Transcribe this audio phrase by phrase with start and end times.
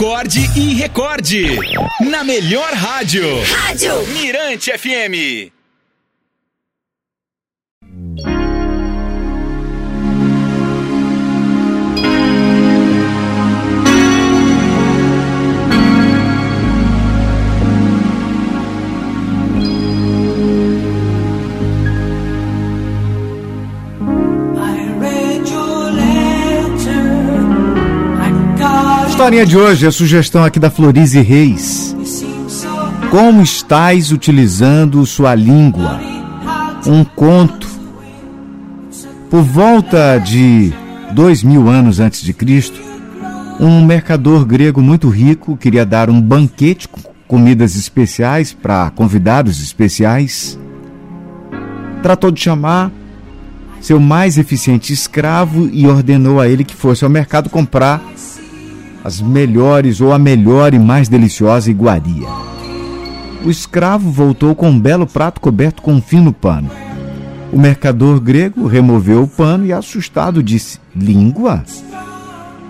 [0.00, 1.58] acorde e recorde.
[2.08, 3.22] Na melhor rádio.
[3.42, 5.59] Rádio Mirante FM.
[29.20, 31.94] Historinha de hoje, a sugestão aqui da Florize Reis.
[33.10, 36.00] Como estás utilizando sua língua?
[36.86, 37.68] Um conto.
[39.28, 40.72] Por volta de
[41.12, 42.80] dois mil anos antes de Cristo,
[43.60, 50.58] um mercador grego muito rico queria dar um banquete com comidas especiais para convidados especiais.
[52.02, 52.90] Tratou de chamar
[53.82, 58.02] seu mais eficiente escravo e ordenou a ele que fosse ao mercado comprar
[59.04, 62.28] as melhores ou a melhor e mais deliciosa iguaria.
[63.44, 66.70] O escravo voltou com um belo prato coberto com um fino pano.
[67.52, 71.64] O mercador grego removeu o pano e, assustado, disse: Língua?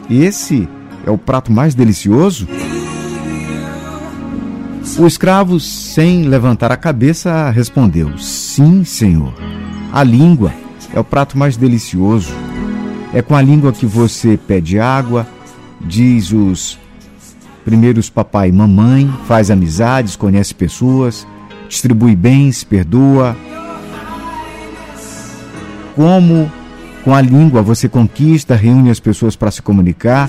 [0.09, 0.69] Esse
[1.05, 2.47] é o prato mais delicioso?
[4.99, 9.35] O escravo, sem levantar a cabeça, respondeu: Sim, senhor.
[9.93, 10.53] A língua
[10.95, 12.33] é o prato mais delicioso.
[13.13, 15.27] É com a língua que você pede água,
[15.81, 16.79] diz os
[17.65, 21.27] primeiros papai e mamãe, faz amizades, conhece pessoas,
[21.69, 23.37] distribui bens, perdoa.
[25.95, 26.51] Como
[27.05, 30.29] com a língua você conquista, reúne as pessoas para se comunicar,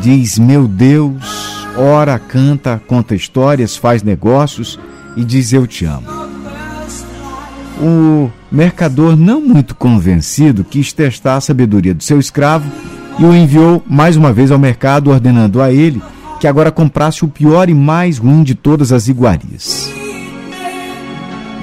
[0.00, 4.78] diz meu Deus, ora, canta, conta histórias, faz negócios
[5.16, 6.06] e diz eu te amo.
[7.80, 12.68] O mercador, não muito convencido, quis testar a sabedoria do seu escravo
[13.18, 16.00] e o enviou mais uma vez ao mercado, ordenando a ele
[16.38, 19.92] que agora comprasse o pior e mais ruim de todas as iguarias.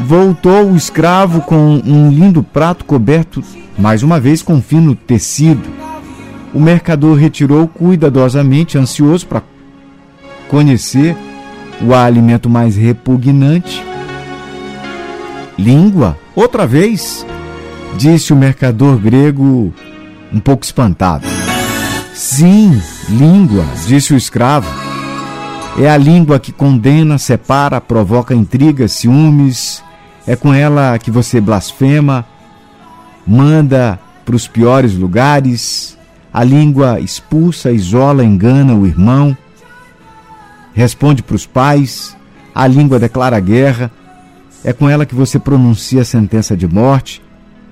[0.06, 3.42] Voltou o escravo com um lindo prato coberto,
[3.78, 5.64] mais uma vez com fino tecido.
[6.54, 9.42] O mercador retirou cuidadosamente, ansioso para
[10.50, 11.16] conhecer
[11.82, 13.84] o alimento mais repugnante.
[15.58, 16.18] Língua?
[16.36, 17.26] Outra vez?
[17.98, 19.74] Disse o mercador grego,
[20.32, 21.35] um pouco espantado.
[22.16, 24.70] Sim, língua, disse o escravo.
[25.78, 29.84] É a língua que condena, separa, provoca intrigas, ciúmes.
[30.26, 32.26] É com ela que você blasfema,
[33.28, 35.98] manda para os piores lugares.
[36.34, 39.38] A língua expulsa, isola, engana o irmão.
[40.74, 42.16] Responde para os pais.
[42.56, 43.92] A língua declara guerra.
[44.64, 47.22] É com ela que você pronuncia a sentença de morte.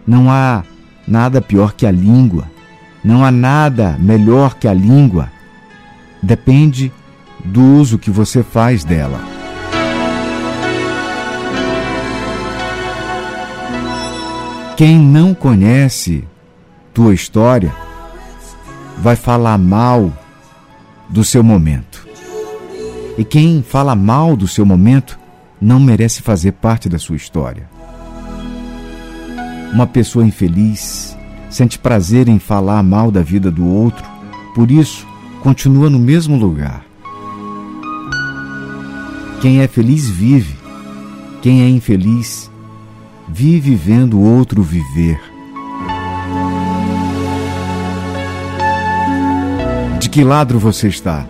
[0.06, 0.66] Não há
[1.08, 2.53] nada pior que a língua.
[3.04, 5.30] Não há nada melhor que a língua.
[6.22, 6.92] Depende
[7.44, 9.20] do uso que você faz dela.
[14.78, 16.28] Quem não conhece
[16.94, 17.76] tua história
[18.98, 20.12] vai falar mal
[21.10, 22.08] do seu momento.
[23.18, 25.20] E quem fala mal do seu momento
[25.62, 27.70] não merece fazer parte da sua história.
[29.72, 31.16] Uma pessoa infeliz
[31.54, 34.04] sente prazer em falar mal da vida do outro,
[34.56, 35.06] por isso
[35.42, 36.84] continua no mesmo lugar.
[39.40, 40.56] Quem é feliz vive,
[41.42, 42.50] quem é infeliz
[43.28, 45.20] vive vendo o outro viver.
[50.00, 51.28] De que lado você está?